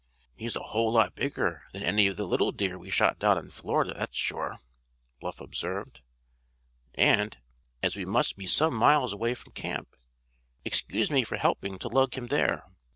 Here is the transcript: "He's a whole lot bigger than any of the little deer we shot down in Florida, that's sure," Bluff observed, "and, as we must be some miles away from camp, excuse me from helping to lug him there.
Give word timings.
"He's 0.35 0.55
a 0.55 0.63
whole 0.63 0.91
lot 0.93 1.13
bigger 1.13 1.61
than 1.73 1.83
any 1.83 2.07
of 2.07 2.17
the 2.17 2.25
little 2.25 2.51
deer 2.51 2.75
we 2.79 2.89
shot 2.89 3.19
down 3.19 3.37
in 3.37 3.51
Florida, 3.51 3.93
that's 3.95 4.17
sure," 4.17 4.57
Bluff 5.19 5.39
observed, 5.39 6.01
"and, 6.95 7.37
as 7.83 7.95
we 7.95 8.03
must 8.03 8.35
be 8.35 8.47
some 8.47 8.73
miles 8.73 9.13
away 9.13 9.35
from 9.35 9.53
camp, 9.53 9.89
excuse 10.65 11.11
me 11.11 11.23
from 11.23 11.37
helping 11.37 11.77
to 11.77 11.87
lug 11.87 12.15
him 12.15 12.29
there. 12.29 12.63